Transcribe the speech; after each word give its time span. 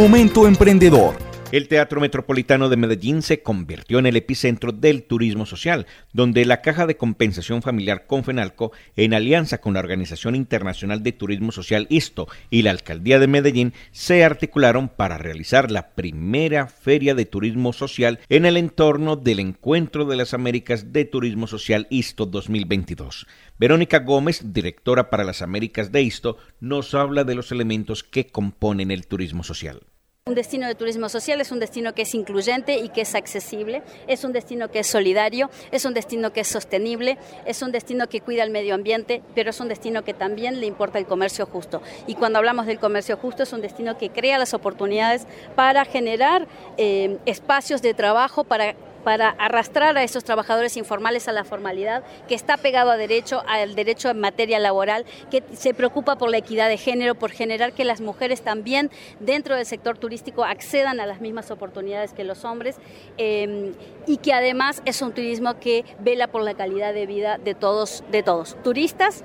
Momento 0.00 0.46
Emprendedor. 0.46 1.14
El 1.52 1.66
Teatro 1.66 2.00
Metropolitano 2.00 2.68
de 2.68 2.76
Medellín 2.76 3.22
se 3.22 3.42
convirtió 3.42 3.98
en 3.98 4.06
el 4.06 4.16
epicentro 4.16 4.70
del 4.70 5.02
turismo 5.02 5.46
social, 5.46 5.86
donde 6.12 6.44
la 6.44 6.62
Caja 6.62 6.86
de 6.86 6.96
Compensación 6.96 7.60
Familiar 7.60 8.06
Confenalco, 8.06 8.70
en 8.94 9.14
alianza 9.14 9.60
con 9.60 9.74
la 9.74 9.80
Organización 9.80 10.36
Internacional 10.36 11.02
de 11.02 11.10
Turismo 11.10 11.50
Social 11.50 11.88
ISTO 11.90 12.28
y 12.50 12.62
la 12.62 12.70
Alcaldía 12.70 13.18
de 13.18 13.26
Medellín, 13.26 13.74
se 13.90 14.22
articularon 14.22 14.88
para 14.88 15.18
realizar 15.18 15.72
la 15.72 15.90
primera 15.90 16.68
feria 16.68 17.16
de 17.16 17.26
turismo 17.26 17.72
social 17.72 18.20
en 18.28 18.46
el 18.46 18.56
entorno 18.56 19.16
del 19.16 19.40
Encuentro 19.40 20.04
de 20.04 20.16
las 20.16 20.34
Américas 20.34 20.92
de 20.92 21.04
Turismo 21.04 21.48
Social 21.48 21.88
ISTO 21.90 22.26
2022. 22.26 23.26
Verónica 23.58 23.98
Gómez, 23.98 24.54
directora 24.54 25.10
para 25.10 25.24
las 25.24 25.42
Américas 25.42 25.90
de 25.90 26.00
ISTO, 26.00 26.38
nos 26.60 26.94
habla 26.94 27.24
de 27.24 27.34
los 27.34 27.50
elementos 27.50 28.04
que 28.04 28.28
componen 28.28 28.92
el 28.92 29.08
turismo 29.08 29.42
social. 29.42 29.82
Un 30.26 30.34
destino 30.34 30.68
de 30.68 30.74
turismo 30.74 31.08
social 31.08 31.40
es 31.40 31.50
un 31.50 31.60
destino 31.60 31.94
que 31.94 32.02
es 32.02 32.14
incluyente 32.14 32.76
y 32.76 32.90
que 32.90 33.00
es 33.00 33.14
accesible, 33.14 33.82
es 34.06 34.22
un 34.22 34.32
destino 34.32 34.70
que 34.70 34.80
es 34.80 34.86
solidario, 34.86 35.48
es 35.72 35.86
un 35.86 35.94
destino 35.94 36.30
que 36.30 36.40
es 36.40 36.46
sostenible, 36.46 37.16
es 37.46 37.62
un 37.62 37.72
destino 37.72 38.06
que 38.06 38.20
cuida 38.20 38.44
el 38.44 38.50
medio 38.50 38.74
ambiente, 38.74 39.22
pero 39.34 39.48
es 39.48 39.58
un 39.60 39.68
destino 39.68 40.04
que 40.04 40.12
también 40.12 40.60
le 40.60 40.66
importa 40.66 40.98
el 40.98 41.06
comercio 41.06 41.46
justo. 41.46 41.80
Y 42.06 42.16
cuando 42.16 42.38
hablamos 42.38 42.66
del 42.66 42.78
comercio 42.78 43.16
justo 43.16 43.42
es 43.42 43.52
un 43.54 43.62
destino 43.62 43.96
que 43.96 44.10
crea 44.10 44.38
las 44.38 44.52
oportunidades 44.52 45.26
para 45.56 45.86
generar 45.86 46.46
eh, 46.76 47.16
espacios 47.24 47.80
de 47.80 47.94
trabajo, 47.94 48.44
para 48.44 48.76
para 49.04 49.30
arrastrar 49.30 49.96
a 49.96 50.02
esos 50.02 50.24
trabajadores 50.24 50.76
informales 50.76 51.28
a 51.28 51.32
la 51.32 51.44
formalidad, 51.44 52.04
que 52.28 52.34
está 52.34 52.56
pegado 52.56 52.90
a 52.90 52.96
derecho, 52.96 53.42
al 53.46 53.74
derecho 53.74 54.10
en 54.10 54.20
materia 54.20 54.58
laboral, 54.58 55.04
que 55.30 55.42
se 55.52 55.74
preocupa 55.74 56.16
por 56.16 56.30
la 56.30 56.38
equidad 56.38 56.68
de 56.68 56.76
género, 56.76 57.14
por 57.14 57.30
generar 57.30 57.72
que 57.72 57.84
las 57.84 58.00
mujeres 58.00 58.42
también 58.42 58.90
dentro 59.18 59.56
del 59.56 59.66
sector 59.66 59.98
turístico 59.98 60.44
accedan 60.44 61.00
a 61.00 61.06
las 61.06 61.20
mismas 61.20 61.50
oportunidades 61.50 62.12
que 62.12 62.24
los 62.24 62.44
hombres 62.44 62.76
em, 63.16 63.72
y 64.06 64.18
que 64.18 64.32
además 64.32 64.82
es 64.84 65.02
un 65.02 65.12
turismo 65.12 65.58
que 65.58 65.84
vela 66.00 66.28
por 66.28 66.42
la 66.42 66.54
calidad 66.54 66.94
de 66.94 67.06
vida 67.06 67.38
de 67.38 67.54
todos, 67.54 68.04
de 68.10 68.22
todos, 68.22 68.56
turistas 68.62 69.24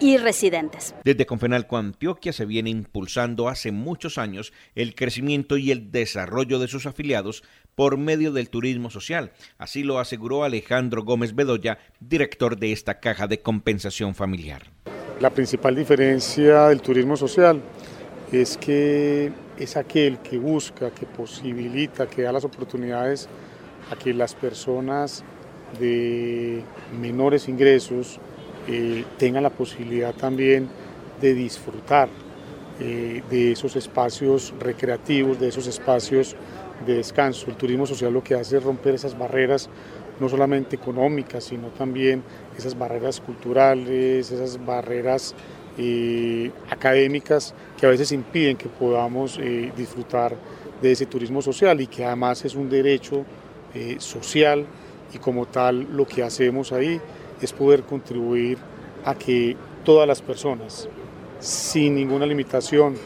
y 0.00 0.18
residentes. 0.18 0.94
Desde 1.04 1.26
Confenalco 1.26 1.76
Antioquia 1.76 2.32
se 2.32 2.44
viene 2.44 2.70
impulsando 2.70 3.48
hace 3.48 3.72
muchos 3.72 4.18
años 4.18 4.52
el 4.74 4.94
crecimiento 4.94 5.56
y 5.56 5.70
el 5.70 5.90
desarrollo 5.90 6.58
de 6.58 6.68
sus 6.68 6.86
afiliados 6.86 7.42
por 7.76 7.98
medio 7.98 8.32
del 8.32 8.50
turismo 8.50 8.90
social. 8.90 9.30
Así 9.58 9.84
lo 9.84 10.00
aseguró 10.00 10.42
Alejandro 10.42 11.04
Gómez 11.04 11.34
Bedoya, 11.36 11.78
director 12.00 12.58
de 12.58 12.72
esta 12.72 12.98
caja 12.98 13.28
de 13.28 13.40
compensación 13.40 14.16
familiar. 14.16 14.62
La 15.20 15.30
principal 15.30 15.76
diferencia 15.76 16.68
del 16.68 16.80
turismo 16.80 17.16
social 17.16 17.62
es 18.32 18.56
que 18.56 19.30
es 19.58 19.76
aquel 19.76 20.18
que 20.18 20.38
busca, 20.38 20.90
que 20.90 21.06
posibilita, 21.06 22.06
que 22.08 22.22
da 22.22 22.32
las 22.32 22.44
oportunidades 22.44 23.28
a 23.90 23.96
que 23.96 24.12
las 24.12 24.34
personas 24.34 25.22
de 25.78 26.62
menores 26.98 27.48
ingresos 27.48 28.18
eh, 28.68 29.04
tengan 29.18 29.42
la 29.42 29.50
posibilidad 29.50 30.14
también 30.14 30.68
de 31.20 31.34
disfrutar 31.34 32.08
eh, 32.80 33.22
de 33.30 33.52
esos 33.52 33.76
espacios 33.76 34.52
recreativos, 34.60 35.38
de 35.38 35.48
esos 35.48 35.66
espacios 35.66 36.36
de 36.84 36.96
descanso. 36.96 37.48
El 37.48 37.56
turismo 37.56 37.86
social 37.86 38.12
lo 38.12 38.22
que 38.22 38.34
hace 38.34 38.56
es 38.58 38.62
romper 38.62 38.94
esas 38.94 39.16
barreras, 39.16 39.68
no 40.20 40.28
solamente 40.28 40.76
económicas, 40.76 41.44
sino 41.44 41.68
también 41.68 42.22
esas 42.56 42.76
barreras 42.76 43.20
culturales, 43.20 44.30
esas 44.30 44.64
barreras 44.64 45.34
eh, 45.78 46.50
académicas 46.70 47.54
que 47.78 47.86
a 47.86 47.90
veces 47.90 48.12
impiden 48.12 48.56
que 48.56 48.68
podamos 48.68 49.38
disfrutar 49.76 50.34
de 50.80 50.92
ese 50.92 51.06
turismo 51.06 51.42
social 51.42 51.80
y 51.80 51.86
que 51.86 52.04
además 52.04 52.44
es 52.44 52.54
un 52.54 52.68
derecho 52.68 53.24
social 53.98 54.64
y 55.12 55.18
como 55.18 55.46
tal 55.46 55.86
lo 55.94 56.06
que 56.06 56.22
hacemos 56.22 56.72
ahí 56.72 57.00
es 57.40 57.52
poder 57.52 57.82
contribuir 57.82 58.58
a 59.04 59.14
que 59.14 59.56
todas 59.84 60.08
las 60.08 60.20
personas, 60.20 60.88
sin 61.38 61.94
ninguna 61.94 62.26
limitación 62.26 62.96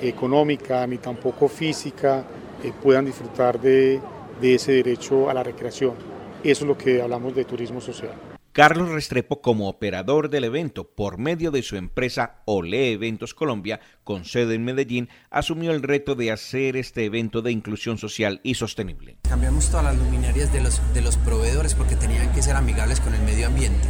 económica 0.00 0.86
ni 0.86 0.98
tampoco 0.98 1.48
física, 1.48 2.24
eh, 2.62 2.72
puedan 2.82 3.04
disfrutar 3.04 3.60
de, 3.60 4.00
de 4.40 4.54
ese 4.54 4.72
derecho 4.72 5.30
a 5.30 5.34
la 5.34 5.42
recreación. 5.42 5.94
Eso 6.42 6.64
es 6.64 6.68
lo 6.68 6.78
que 6.78 7.02
hablamos 7.02 7.34
de 7.34 7.44
turismo 7.44 7.80
social. 7.80 8.14
Carlos 8.52 8.88
Restrepo, 8.88 9.40
como 9.40 9.68
operador 9.68 10.28
del 10.28 10.42
evento 10.42 10.90
por 10.90 11.18
medio 11.18 11.52
de 11.52 11.62
su 11.62 11.76
empresa 11.76 12.42
Ole 12.46 12.92
Eventos 12.92 13.32
Colombia, 13.32 13.78
con 14.02 14.24
sede 14.24 14.56
en 14.56 14.64
Medellín, 14.64 15.08
asumió 15.30 15.70
el 15.70 15.84
reto 15.84 16.16
de 16.16 16.32
hacer 16.32 16.76
este 16.76 17.04
evento 17.04 17.42
de 17.42 17.52
inclusión 17.52 17.96
social 17.96 18.40
y 18.42 18.54
sostenible. 18.54 19.18
Cambiamos 19.28 19.68
todas 19.70 19.84
las 19.84 19.96
luminarias 19.96 20.52
de 20.52 20.62
los, 20.62 20.82
de 20.94 21.00
los 21.00 21.16
proveedores 21.16 21.76
porque 21.76 21.94
tenían 21.94 22.32
que 22.32 22.42
ser 22.42 22.56
amigables 22.56 22.98
con 22.98 23.14
el 23.14 23.22
medio 23.22 23.46
ambiente. 23.46 23.86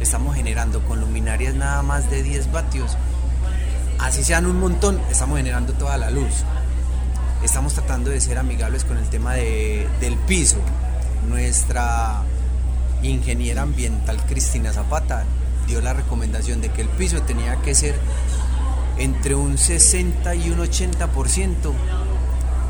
Estamos 0.00 0.36
generando 0.36 0.80
con 0.84 1.00
luminarias 1.00 1.56
nada 1.56 1.82
más 1.82 2.08
de 2.08 2.22
10 2.22 2.52
vatios. 2.52 2.96
Así 3.98 4.22
sean 4.22 4.46
un 4.46 4.60
montón, 4.60 5.00
estamos 5.10 5.38
generando 5.38 5.72
toda 5.72 5.98
la 5.98 6.12
luz. 6.12 6.44
Estamos 7.46 7.74
tratando 7.74 8.10
de 8.10 8.20
ser 8.20 8.38
amigables 8.38 8.84
con 8.84 8.98
el 8.98 9.08
tema 9.08 9.34
de, 9.34 9.86
del 10.00 10.16
piso. 10.16 10.56
Nuestra 11.28 12.24
ingeniera 13.04 13.62
ambiental 13.62 14.20
Cristina 14.26 14.72
Zapata 14.72 15.22
dio 15.68 15.80
la 15.80 15.92
recomendación 15.92 16.60
de 16.60 16.70
que 16.70 16.82
el 16.82 16.88
piso 16.88 17.22
tenía 17.22 17.54
que 17.62 17.76
ser 17.76 17.94
entre 18.98 19.36
un 19.36 19.58
60 19.58 20.34
y 20.34 20.50
un 20.50 20.58
80% 20.58 21.72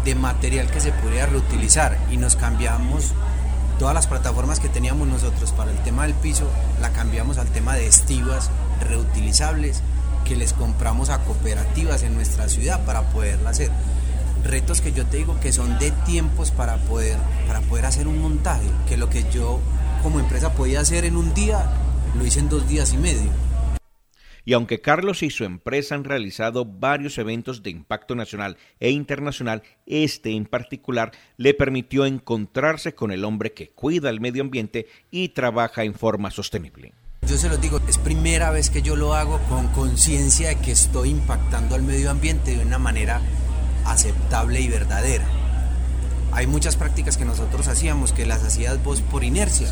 de 0.04 0.14
material 0.14 0.70
que 0.70 0.81
se 0.82 0.93
pudiera 0.93 1.25
reutilizar 1.25 1.97
y 2.12 2.19
nos 2.19 2.37
cambiamos 2.37 3.14
todas 3.78 3.94
las 3.94 4.06
plataformas 4.06 4.60
que 4.60 4.69
teníamos 4.69 5.08
nosotros 5.08 5.53
para 5.53 5.70
el 5.70 5.78
tema 5.84 6.03
del 6.03 6.12
piso, 6.12 6.50
la 6.82 6.91
cambiamos 6.91 7.38
al 7.38 7.48
tema 7.48 7.76
de 7.76 7.87
estivas 7.87 8.50
reutilizables 8.87 9.81
que 10.26 10.37
les 10.37 10.53
compramos 10.53 11.08
a 11.08 11.20
cooperativas 11.25 12.03
en 12.03 12.14
nuestra 12.14 12.50
ciudad 12.50 12.84
para 12.84 13.08
poderla 13.08 13.50
hacer. 13.50 13.70
Retos 14.47 14.81
que 14.81 14.93
yo 14.93 15.05
te 15.07 15.17
digo 15.17 15.39
que 15.41 15.53
son 15.53 15.79
de 15.79 15.91
tiempos 16.05 16.53
para 16.53 16.77
poder, 16.77 17.19
para 17.47 17.61
poder 17.62 17.87
hacer 17.87 18.07
un 18.07 18.21
montaje, 18.21 18.67
que 18.89 18.97
lo 18.97 19.11
que 19.11 19.25
yo 19.33 19.61
como 20.03 20.21
empresa 20.21 20.53
podía 20.55 20.81
hacer 20.81 21.05
en 21.05 21.17
un 21.17 21.34
día, 21.34 21.69
lo 22.17 22.25
hice 22.25 22.41
en 22.41 22.49
dos 22.49 22.69
días 22.69 22.93
y 22.93 22.99
medio. 22.99 23.31
Y 24.45 24.53
aunque 24.53 24.81
Carlos 24.81 25.25
y 25.25 25.31
su 25.31 25.43
empresa 25.43 25.97
han 25.97 26.05
realizado 26.05 26.65
varios 26.65 27.19
eventos 27.19 27.65
de 27.65 27.71
impacto 27.71 28.15
nacional 28.15 28.56
e 28.79 28.91
internacional, 28.91 29.65
este 29.87 30.31
en 30.31 30.47
particular 30.47 31.11
le 31.37 31.53
permitió 31.53 32.06
encontrarse 32.06 32.95
con 32.95 33.11
el 33.11 33.25
hombre 33.25 33.53
que 33.53 33.71
cuida 33.71 34.09
el 34.09 34.21
medio 34.21 34.45
ambiente 34.45 34.87
y 35.11 35.31
trabaja 35.31 35.83
en 35.83 35.95
forma 35.95 36.31
sostenible. 36.31 36.93
Yo 37.29 37.37
se 37.37 37.49
lo 37.49 37.56
digo, 37.56 37.81
es 37.89 37.99
primera 37.99 38.53
vez 38.53 38.71
que 38.71 38.83
yo 38.83 38.95
lo 38.95 39.15
hago 39.15 39.41
con 39.49 39.67
conciencia 39.73 40.51
de 40.51 40.61
que 40.61 40.71
estoy 40.71 41.11
impactando 41.11 41.75
al 41.75 41.83
medio 41.83 42.12
ambiente 42.12 42.56
de 42.56 42.65
una 42.65 42.79
manera 42.79 43.21
aceptable 43.87 44.61
y 44.61 44.69
verdadera 44.69 45.25
hay 46.37 46.47
muchas 46.47 46.77
prácticas 46.77 47.17
que 47.17 47.25
nosotros 47.25 47.67
hacíamos 47.67 48.12
que 48.12 48.27
las 48.27 48.44
hacías 48.44 48.85
vos 48.85 49.00
por 49.00 49.25
inercia. 49.25 49.69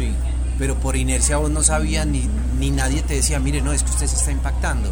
Pero 0.59 0.77
por 0.77 0.97
inercia 0.97 1.37
vos 1.37 1.51
no 1.51 1.63
sabías 1.63 2.07
ni, 2.07 2.27
ni 2.59 2.71
nadie 2.71 3.03
te 3.03 3.13
decía, 3.13 3.39
mire, 3.39 3.61
no, 3.61 3.75
es 3.75 3.83
que 3.83 3.91
usted 3.91 4.07
se 4.07 4.17
está 4.17 4.31
impactando. 4.31 4.91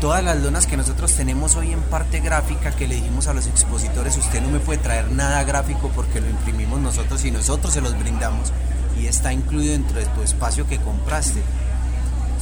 Todas 0.00 0.24
las 0.24 0.38
lonas 0.38 0.66
que 0.66 0.78
nosotros 0.78 1.12
tenemos 1.12 1.54
hoy 1.56 1.72
en 1.72 1.82
parte 1.82 2.20
gráfica 2.20 2.70
que 2.70 2.88
le 2.88 2.94
dijimos 2.94 3.26
a 3.26 3.34
los 3.34 3.46
expositores, 3.46 4.16
usted 4.16 4.40
no 4.40 4.48
me 4.48 4.58
puede 4.58 4.78
traer 4.78 5.12
nada 5.12 5.44
gráfico 5.44 5.90
porque 5.94 6.22
lo 6.22 6.30
imprimimos 6.30 6.80
nosotros 6.80 7.22
y 7.26 7.30
nosotros 7.30 7.74
se 7.74 7.82
los 7.82 7.98
brindamos 7.98 8.50
y 8.98 9.06
está 9.06 9.34
incluido 9.34 9.72
dentro 9.72 9.98
de 9.98 10.06
tu 10.06 10.22
espacio 10.22 10.66
que 10.66 10.78
compraste. 10.78 11.42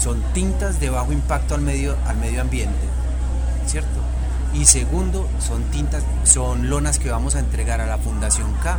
Son 0.01 0.23
tintas 0.33 0.79
de 0.79 0.91
bajo 0.91 1.11
impacto 1.11 1.57
al 1.57 1.63
medio, 1.63 1.97
al 2.07 2.19
medio 2.19 2.41
ambiente, 2.41 2.87
¿cierto? 3.67 4.08
Y 4.59 4.65
segundo, 4.65 5.29
son 5.39 5.63
tintas, 5.71 6.03
son 6.25 6.69
lonas 6.69 6.99
que 6.99 7.11
vamos 7.11 7.37
a 7.37 7.39
entregar 7.39 7.81
a 7.81 7.87
la 7.87 7.97
Fundación 7.97 8.53
K 8.55 8.77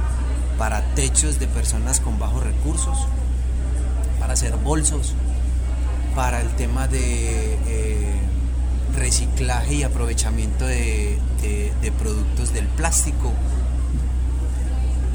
para 0.57 0.81
techos 0.93 1.39
de 1.39 1.47
personas 1.47 2.01
con 2.01 2.19
bajos 2.19 2.43
recursos, 2.43 2.97
para 4.19 4.33
hacer 4.33 4.57
bolsos, 4.57 5.13
para 6.15 6.41
el 6.41 6.49
tema 6.49 6.89
de 6.89 7.57
eh, 7.65 8.19
reciclaje 8.97 9.75
y 9.75 9.83
aprovechamiento 9.83 10.65
de, 10.67 11.17
productos 11.97 12.53
del 12.53 12.67
plástico, 12.67 13.31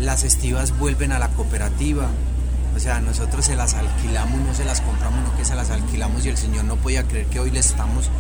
las 0.01 0.25
estivas 0.25 0.79
vuelven 0.79 1.13
a 1.13 1.19
la 1.19 1.29
cooperativa, 1.29 2.09
o 2.75 2.81
sea, 2.81 3.01
nosotros 3.01 3.45
se 3.45 3.55
las 3.55 3.75
alquilamos, 3.75 4.41
no 4.41 4.55
se 4.55 4.65
las 4.65 4.81
compramos, 4.81 5.21
no 5.29 5.37
que 5.37 5.45
se 5.45 5.55
las 5.55 5.71
alquilamos 5.71 6.25
y 6.25 6.31
el 6.31 6.39
Señor 6.39 6.65
no 6.65 6.77
podía 6.77 7.05
creer 7.05 7.27
que 7.27 7.39
hoy 7.39 7.51
le 7.51 7.61
estamos 7.61 8.11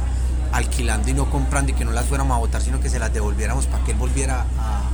alquilando 0.54 1.10
y 1.10 1.14
no 1.14 1.28
comprando 1.28 1.72
y 1.72 1.74
que 1.74 1.84
no 1.84 1.90
las 1.90 2.06
fuéramos 2.06 2.36
a 2.36 2.38
votar, 2.38 2.62
sino 2.62 2.80
que 2.80 2.88
se 2.88 3.00
las 3.00 3.12
devolviéramos 3.12 3.66
para 3.66 3.84
que 3.84 3.90
Él 3.90 3.98
volviera 3.98 4.46
a, 4.56 4.88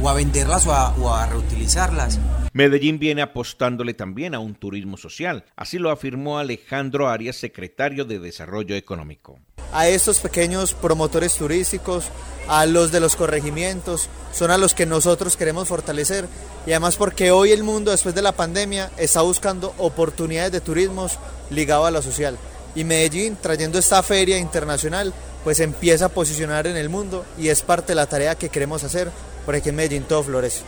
o 0.00 0.08
a 0.08 0.14
venderlas 0.14 0.66
o 0.66 0.72
a, 0.72 0.94
o 0.94 1.12
a 1.12 1.26
reutilizarlas. 1.26 2.20
Medellín 2.52 3.00
viene 3.00 3.20
apostándole 3.20 3.94
también 3.94 4.36
a 4.36 4.38
un 4.38 4.54
turismo 4.54 4.96
social, 4.96 5.44
así 5.56 5.78
lo 5.78 5.90
afirmó 5.90 6.38
Alejandro 6.38 7.08
Arias, 7.08 7.34
secretario 7.34 8.04
de 8.04 8.20
Desarrollo 8.20 8.76
Económico. 8.76 9.40
A 9.72 9.88
estos 9.88 10.20
pequeños 10.20 10.72
promotores 10.74 11.34
turísticos, 11.34 12.04
a 12.46 12.64
los 12.64 12.92
de 12.92 13.00
los 13.00 13.16
corregimientos, 13.16 14.08
son 14.32 14.52
a 14.52 14.58
los 14.58 14.74
que 14.74 14.86
nosotros 14.86 15.36
queremos 15.36 15.66
fortalecer 15.66 16.28
y 16.64 16.70
además 16.70 16.94
porque 16.94 17.32
hoy 17.32 17.50
el 17.50 17.64
mundo 17.64 17.90
después 17.90 18.14
de 18.14 18.22
la 18.22 18.30
pandemia 18.30 18.92
está 18.96 19.22
buscando 19.22 19.74
oportunidades 19.78 20.52
de 20.52 20.60
turismo 20.60 21.08
ligado 21.50 21.86
a 21.86 21.90
lo 21.90 22.02
social. 22.02 22.38
Y 22.74 22.84
Medellín, 22.84 23.36
trayendo 23.40 23.78
esta 23.78 24.02
feria 24.02 24.38
internacional, 24.38 25.12
pues 25.44 25.60
empieza 25.60 26.06
a 26.06 26.08
posicionar 26.08 26.66
en 26.66 26.76
el 26.76 26.88
mundo 26.88 27.24
y 27.38 27.48
es 27.48 27.62
parte 27.62 27.88
de 27.88 27.96
la 27.96 28.06
tarea 28.06 28.34
que 28.34 28.48
queremos 28.48 28.82
hacer, 28.82 29.10
porque 29.44 29.58
aquí 29.58 29.68
en 29.68 29.76
Medellín 29.76 30.02
todo 30.04 30.22
florece. 30.22 30.62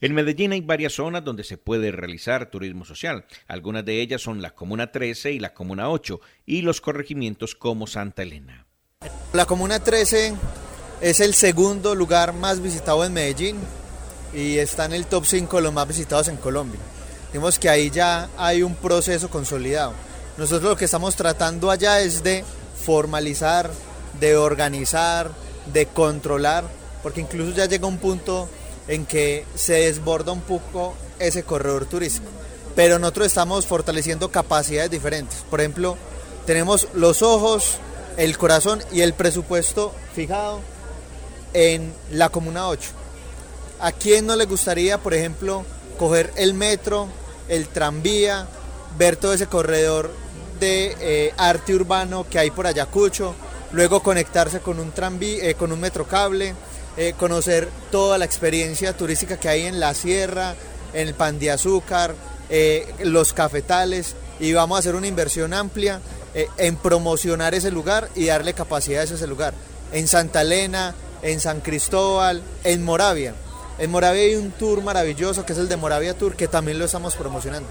En 0.00 0.12
Medellín 0.12 0.52
hay 0.52 0.60
varias 0.60 0.92
zonas 0.92 1.24
donde 1.24 1.42
se 1.42 1.56
puede 1.56 1.90
realizar 1.90 2.50
turismo 2.50 2.84
social. 2.84 3.24
Algunas 3.48 3.84
de 3.84 4.02
ellas 4.02 4.20
son 4.20 4.42
la 4.42 4.50
Comuna 4.50 4.92
13 4.92 5.32
y 5.32 5.38
la 5.38 5.54
Comuna 5.54 5.88
8 5.88 6.20
y 6.44 6.60
los 6.60 6.82
corregimientos 6.82 7.54
como 7.54 7.86
Santa 7.86 8.22
Elena. 8.22 8.66
La 9.32 9.46
Comuna 9.46 9.82
13 9.82 10.34
es 11.00 11.20
el 11.20 11.32
segundo 11.32 11.94
lugar 11.94 12.34
más 12.34 12.60
visitado 12.60 13.04
en 13.06 13.14
Medellín 13.14 13.56
y 14.34 14.58
está 14.58 14.84
en 14.84 14.92
el 14.92 15.06
top 15.06 15.24
5 15.24 15.56
de 15.56 15.62
los 15.62 15.72
más 15.72 15.88
visitados 15.88 16.28
en 16.28 16.36
Colombia. 16.36 16.80
Vemos 17.32 17.58
que 17.58 17.70
ahí 17.70 17.90
ya 17.90 18.28
hay 18.36 18.62
un 18.62 18.74
proceso 18.74 19.30
consolidado. 19.30 19.94
Nosotros 20.36 20.70
lo 20.70 20.76
que 20.76 20.84
estamos 20.84 21.16
tratando 21.16 21.70
allá 21.70 22.00
es 22.00 22.22
de 22.22 22.44
formalizar, 22.84 23.70
de 24.20 24.36
organizar, 24.36 25.30
de 25.72 25.86
controlar, 25.86 26.64
porque 27.02 27.22
incluso 27.22 27.56
ya 27.56 27.66
llega 27.66 27.86
un 27.86 27.96
punto 27.96 28.48
en 28.86 29.06
que 29.06 29.46
se 29.54 29.74
desborda 29.74 30.32
un 30.32 30.42
poco 30.42 30.94
ese 31.18 31.42
corredor 31.42 31.86
turístico. 31.86 32.26
Pero 32.74 32.98
nosotros 32.98 33.28
estamos 33.28 33.64
fortaleciendo 33.64 34.30
capacidades 34.30 34.90
diferentes. 34.90 35.38
Por 35.48 35.60
ejemplo, 35.60 35.96
tenemos 36.44 36.88
los 36.92 37.22
ojos, 37.22 37.78
el 38.18 38.36
corazón 38.36 38.82
y 38.92 39.00
el 39.00 39.14
presupuesto 39.14 39.94
fijado 40.14 40.60
en 41.54 41.94
la 42.12 42.28
Comuna 42.28 42.68
8. 42.68 42.90
¿A 43.80 43.92
quién 43.92 44.26
no 44.26 44.36
le 44.36 44.44
gustaría, 44.44 44.98
por 44.98 45.14
ejemplo, 45.14 45.64
coger 45.98 46.30
el 46.36 46.52
metro, 46.52 47.08
el 47.48 47.68
tranvía, 47.68 48.46
ver 48.98 49.16
todo 49.16 49.32
ese 49.32 49.46
corredor 49.46 50.10
de 50.58 50.96
eh, 51.00 51.34
arte 51.36 51.74
urbano 51.74 52.26
que 52.28 52.38
hay 52.38 52.50
por 52.50 52.66
Ayacucho, 52.66 53.34
luego 53.72 54.02
conectarse 54.02 54.60
con 54.60 54.78
un 54.78 54.92
tranvía, 54.92 55.44
eh, 55.44 55.54
con 55.54 55.72
un 55.72 55.80
metrocable, 55.80 56.54
eh, 56.96 57.14
conocer 57.18 57.68
toda 57.90 58.18
la 58.18 58.24
experiencia 58.24 58.96
turística 58.96 59.38
que 59.38 59.48
hay 59.48 59.62
en 59.62 59.80
la 59.80 59.94
sierra, 59.94 60.54
en 60.92 61.08
el 61.08 61.14
pan 61.14 61.38
de 61.38 61.50
azúcar, 61.50 62.14
eh, 62.48 62.86
los 63.04 63.32
cafetales 63.32 64.14
y 64.38 64.52
vamos 64.52 64.76
a 64.76 64.78
hacer 64.80 64.94
una 64.94 65.06
inversión 65.06 65.52
amplia 65.52 66.00
en 66.58 66.76
promocionar 66.76 67.54
ese 67.54 67.70
lugar 67.70 68.10
y 68.14 68.26
darle 68.26 68.52
capacidades 68.52 69.10
a 69.10 69.14
ese 69.14 69.26
lugar. 69.26 69.54
En 69.92 70.06
Santa 70.06 70.42
Elena, 70.42 70.94
en 71.22 71.40
San 71.40 71.62
Cristóbal, 71.62 72.42
en 72.62 72.84
Moravia. 72.84 73.34
En 73.78 73.90
Moravia 73.90 74.22
hay 74.22 74.34
un 74.34 74.50
tour 74.50 74.82
maravilloso 74.82 75.46
que 75.46 75.54
es 75.54 75.58
el 75.58 75.70
de 75.70 75.76
Moravia 75.76 76.12
Tour 76.12 76.36
que 76.36 76.46
también 76.46 76.78
lo 76.78 76.84
estamos 76.84 77.16
promocionando. 77.16 77.66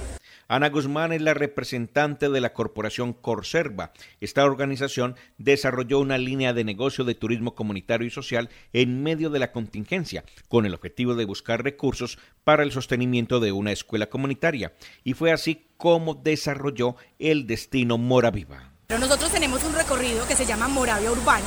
Ana 0.47 0.69
Guzmán 0.69 1.11
es 1.11 1.21
la 1.21 1.33
representante 1.33 2.29
de 2.29 2.39
la 2.39 2.53
corporación 2.53 3.13
Corserva. 3.13 3.93
Esta 4.21 4.45
organización 4.45 5.15
desarrolló 5.37 5.99
una 5.99 6.19
línea 6.19 6.53
de 6.53 6.63
negocio 6.63 7.03
de 7.03 7.15
turismo 7.15 7.55
comunitario 7.55 8.05
y 8.05 8.11
social 8.11 8.49
en 8.71 9.01
medio 9.01 9.31
de 9.31 9.39
la 9.39 9.51
contingencia, 9.51 10.23
con 10.47 10.65
el 10.65 10.75
objetivo 10.75 11.15
de 11.15 11.25
buscar 11.25 11.63
recursos 11.63 12.19
para 12.43 12.63
el 12.63 12.71
sostenimiento 12.71 13.39
de 13.39 13.51
una 13.51 13.71
escuela 13.71 14.07
comunitaria. 14.07 14.73
Y 15.03 15.13
fue 15.13 15.31
así 15.31 15.65
como 15.77 16.13
desarrolló 16.13 16.95
el 17.17 17.47
destino 17.47 17.97
Moraviva. 17.97 18.71
Pero 18.87 18.99
nosotros 18.99 19.31
tenemos 19.31 19.63
un 19.63 19.73
recorrido 19.73 20.27
que 20.27 20.35
se 20.35 20.45
llama 20.45 20.67
Moravia 20.67 21.11
Urbano. 21.11 21.45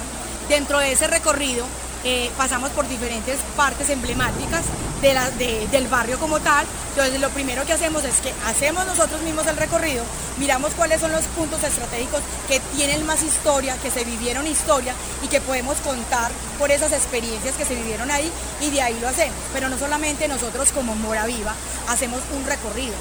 Dentro 0.49 0.81
de 0.81 0.93
ese 0.93 1.07
recorrido 1.07 1.65
eh, 2.05 2.31
pasamos 2.37 2.71
por 2.71 2.89
diferentes 2.89 3.39
partes 3.57 3.91
emblemáticas 3.91 4.65
de 5.01 5.69
del 5.71 5.89
barrio 5.89 6.19
como 6.19 6.41
tal. 6.41 6.67
Entonces 6.91 7.21
lo 7.21 7.31
primero 7.31 7.65
que 7.65 7.73
hacemos 7.73 8.05
es 8.05 8.17
que 8.21 8.33
hacemos 8.47 8.85
nosotros 8.87 9.23
mismos 9.23 9.47
el 9.47 9.57
recorrido, 9.57 10.05
miramos 10.39 10.73
cuáles 10.75 11.01
son 11.01 11.13
los 11.13 11.23
puntos 11.27 11.63
estratégicos 11.63 12.21
que 12.49 12.61
tienen 12.75 13.07
más 13.07 13.23
historia, 13.23 13.77
que 13.83 13.91
se 13.91 14.05
vivieron 14.05 14.47
historia 14.47 14.95
y 15.23 15.29
que 15.29 15.41
podemos 15.41 15.77
contar 15.79 16.33
por 16.59 16.71
esas 16.71 16.93
experiencias 16.93 17.55
que 17.55 17.65
se 17.65 17.77
vivieron 17.77 18.11
ahí 18.11 18.31
y 18.61 18.71
de 18.71 18.83
ahí 18.83 18.99
lo 19.01 19.09
hacemos. 19.09 19.37
Pero 19.53 19.69
no 19.69 19.79
solamente 19.79 20.27
nosotros 20.27 20.73
como 20.73 20.97
Mora 20.97 21.27
Viva 21.27 21.55
hacemos 21.89 22.21
un 22.37 22.45
recorrido, 22.45 22.97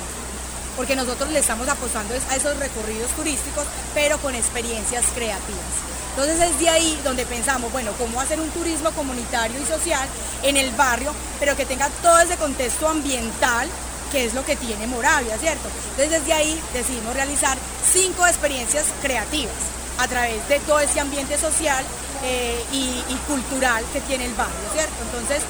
porque 0.75 0.95
nosotros 0.95 1.31
le 1.31 1.39
estamos 1.39 1.67
apostando 1.67 2.13
a 2.13 2.35
esos 2.35 2.57
recorridos 2.57 3.09
turísticos, 3.11 3.65
pero 3.95 4.19
con 4.19 4.35
experiencias 4.35 5.05
creativas. 5.15 5.96
Entonces 6.17 6.49
es 6.49 6.59
de 6.59 6.67
ahí 6.67 6.99
donde 7.03 7.27
pensamos, 7.27 7.71
bueno, 7.71 7.91
cómo 7.95 8.19
hacer 8.19 8.39
un 8.39 8.49
turismo 8.49 8.89
comunitario 8.93 9.61
y 9.61 9.65
social 9.67 10.09
en 10.41 10.57
el 10.57 10.71
barrio, 10.71 11.13
pero 11.39 11.55
que 11.55 11.63
tenga 11.63 11.89
todo 12.01 12.17
ese 12.17 12.35
contexto 12.37 12.87
ambiental 12.87 13.69
que 14.11 14.25
es 14.25 14.33
lo 14.33 14.43
que 14.43 14.55
tiene 14.55 14.87
Moravia, 14.87 15.37
¿cierto? 15.37 15.69
Entonces 15.91 16.09
desde 16.09 16.33
ahí 16.33 16.59
decidimos 16.73 17.13
realizar 17.13 17.55
cinco 17.93 18.25
experiencias 18.25 18.85
creativas 19.03 19.53
a 19.99 20.07
través 20.07 20.47
de 20.49 20.59
todo 20.61 20.79
ese 20.79 20.99
ambiente 20.99 21.37
social 21.37 21.85
eh, 22.23 22.65
y, 22.71 23.03
y, 23.13 23.15
cultural 23.27 23.85
que 23.93 24.01
tiene 24.01 24.25
el 24.25 24.33
barrio, 24.33 24.55
¿cierto? 24.73 24.95
Entonces, 25.03 25.43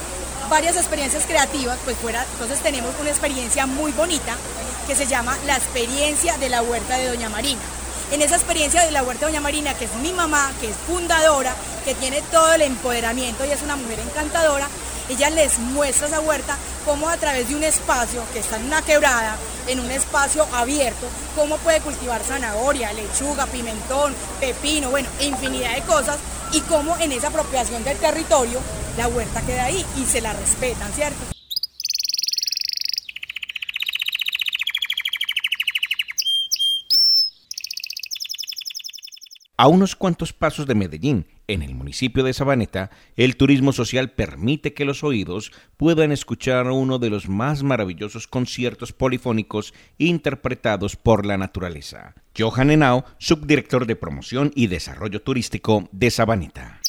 varias 0.49 0.75
experiencias 0.75 1.25
creativas, 1.25 1.77
pues 1.85 1.95
fuera, 1.95 2.25
entonces 2.33 2.59
tenemos 2.59 2.93
una 2.99 3.09
experiencia 3.09 3.67
muy 3.67 3.93
bonita 3.93 4.35
que 4.85 4.95
se 4.95 5.07
llama 5.07 5.37
la 5.45 5.55
experiencia 5.55 6.37
de 6.37 6.49
la 6.49 6.61
huerta 6.61 6.97
de 6.97 7.07
Doña 7.07 7.29
Marina 7.29 7.61
en 8.11 8.21
esa 8.21 8.35
experiencia 8.35 8.83
de 8.83 8.91
la 8.91 9.03
Huerta 9.03 9.25
Doña 9.25 9.41
Marina, 9.41 9.73
que 9.73 9.85
es 9.85 9.95
mi 9.95 10.13
mamá, 10.13 10.51
que 10.61 10.69
es 10.69 10.75
fundadora, 10.87 11.55
que 11.83 11.95
tiene 11.95 12.21
todo 12.31 12.53
el 12.53 12.61
empoderamiento 12.61 13.45
y 13.45 13.51
es 13.51 13.61
una 13.61 13.75
mujer 13.75 13.99
encantadora, 13.99 14.67
ella 15.09 15.29
les 15.29 15.57
muestra 15.59 16.07
esa 16.07 16.19
huerta 16.19 16.57
cómo 16.85 17.09
a 17.09 17.17
través 17.17 17.47
de 17.49 17.55
un 17.55 17.63
espacio 17.63 18.21
que 18.33 18.39
está 18.39 18.57
en 18.57 18.65
una 18.65 18.81
quebrada, 18.81 19.37
en 19.67 19.79
un 19.79 19.89
espacio 19.91 20.45
abierto, 20.53 21.07
cómo 21.35 21.57
puede 21.57 21.81
cultivar 21.81 22.21
zanahoria, 22.23 22.91
lechuga, 22.93 23.45
pimentón, 23.47 24.13
pepino, 24.39 24.89
bueno, 24.89 25.09
infinidad 25.21 25.75
de 25.75 25.81
cosas 25.81 26.17
y 26.51 26.61
cómo 26.61 26.97
en 26.97 27.11
esa 27.11 27.27
apropiación 27.27 27.83
del 27.83 27.97
territorio 27.97 28.59
la 28.97 29.07
huerta 29.07 29.41
queda 29.41 29.65
ahí 29.65 29.85
y 29.97 30.05
se 30.05 30.21
la 30.21 30.33
respetan, 30.33 30.91
¿cierto? 30.93 31.36
A 39.59 39.67
unos 39.67 39.95
cuantos 39.95 40.33
pasos 40.33 40.67
de 40.67 40.75
Medellín, 40.75 41.25
en 41.47 41.63
el 41.63 41.73
municipio 41.73 42.23
de 42.23 42.31
Sabaneta, 42.31 42.91
el 43.15 43.37
turismo 43.37 43.73
social 43.73 44.11
permite 44.11 44.75
que 44.75 44.85
los 44.85 45.03
oídos 45.03 45.51
puedan 45.77 46.11
escuchar 46.11 46.67
uno 46.67 46.99
de 46.99 47.09
los 47.09 47.27
más 47.27 47.63
maravillosos 47.63 48.27
conciertos 48.27 48.93
polifónicos 48.93 49.73
interpretados 49.97 50.95
por 50.95 51.25
la 51.25 51.37
naturaleza. 51.37 52.13
Johan 52.37 52.69
Henao, 52.69 53.03
subdirector 53.17 53.87
de 53.87 53.95
promoción 53.95 54.51
y 54.53 54.67
desarrollo 54.67 55.23
turístico 55.23 55.89
de 55.91 56.11
Sabaneta. 56.11 56.79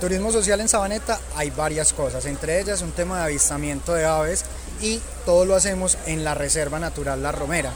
Turismo 0.00 0.30
social 0.30 0.60
en 0.60 0.68
Sabaneta 0.68 1.18
hay 1.34 1.50
varias 1.50 1.92
cosas, 1.92 2.26
entre 2.26 2.60
ellas 2.60 2.80
un 2.82 2.92
tema 2.92 3.18
de 3.18 3.24
avistamiento 3.24 3.92
de 3.92 4.04
aves 4.04 4.44
y 4.80 5.00
todo 5.26 5.44
lo 5.44 5.56
hacemos 5.56 5.98
en 6.06 6.22
la 6.22 6.34
Reserva 6.34 6.78
Natural 6.78 7.20
La 7.20 7.32
Romera. 7.32 7.72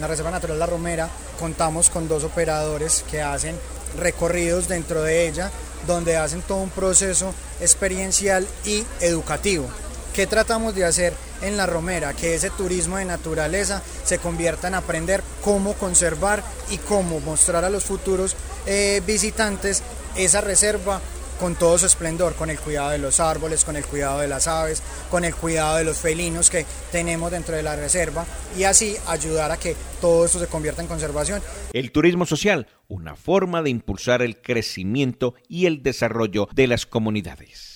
La 0.00 0.06
Reserva 0.06 0.30
Natural 0.30 0.58
La 0.58 0.66
Romera 0.66 1.08
contamos 1.38 1.90
con 1.90 2.08
dos 2.08 2.24
operadores 2.24 3.04
que 3.10 3.22
hacen 3.22 3.56
recorridos 3.98 4.68
dentro 4.68 5.02
de 5.02 5.28
ella, 5.28 5.50
donde 5.86 6.16
hacen 6.16 6.42
todo 6.42 6.58
un 6.58 6.70
proceso 6.70 7.32
experiencial 7.60 8.46
y 8.64 8.84
educativo. 9.00 9.66
¿Qué 10.14 10.26
tratamos 10.26 10.74
de 10.74 10.84
hacer 10.84 11.12
en 11.42 11.56
La 11.56 11.66
Romera? 11.66 12.14
Que 12.14 12.34
ese 12.34 12.50
turismo 12.50 12.96
de 12.96 13.04
naturaleza 13.04 13.82
se 14.04 14.18
convierta 14.18 14.68
en 14.68 14.74
aprender 14.74 15.22
cómo 15.42 15.74
conservar 15.74 16.42
y 16.70 16.78
cómo 16.78 17.20
mostrar 17.20 17.64
a 17.64 17.70
los 17.70 17.84
futuros 17.84 18.36
eh, 18.66 19.02
visitantes 19.06 19.82
esa 20.16 20.40
reserva 20.40 21.00
con 21.44 21.56
todo 21.56 21.76
su 21.76 21.84
esplendor, 21.84 22.32
con 22.36 22.48
el 22.48 22.58
cuidado 22.58 22.88
de 22.88 22.96
los 22.96 23.20
árboles, 23.20 23.66
con 23.66 23.76
el 23.76 23.84
cuidado 23.84 24.20
de 24.20 24.28
las 24.28 24.48
aves, 24.48 24.82
con 25.10 25.26
el 25.26 25.34
cuidado 25.34 25.76
de 25.76 25.84
los 25.84 25.98
felinos 25.98 26.48
que 26.48 26.64
tenemos 26.90 27.30
dentro 27.30 27.54
de 27.54 27.62
la 27.62 27.76
reserva 27.76 28.24
y 28.56 28.64
así 28.64 28.96
ayudar 29.06 29.52
a 29.52 29.58
que 29.58 29.76
todo 30.00 30.24
esto 30.24 30.38
se 30.38 30.46
convierta 30.46 30.80
en 30.80 30.88
conservación. 30.88 31.42
El 31.74 31.92
turismo 31.92 32.24
social, 32.24 32.66
una 32.88 33.14
forma 33.14 33.60
de 33.60 33.68
impulsar 33.68 34.22
el 34.22 34.40
crecimiento 34.40 35.34
y 35.46 35.66
el 35.66 35.82
desarrollo 35.82 36.48
de 36.54 36.66
las 36.66 36.86
comunidades. 36.86 37.74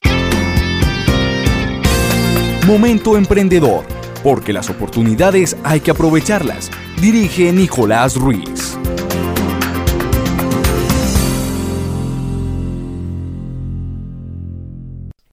Momento 2.67 3.19
emprendedor, 3.19 3.85
porque 4.23 4.55
las 4.55 4.71
oportunidades 4.71 5.59
hay 5.63 5.81
que 5.81 5.91
aprovecharlas. 5.91 6.71
Dirige 7.03 7.53
Nicolás 7.53 8.17
Ruiz. 8.17 8.58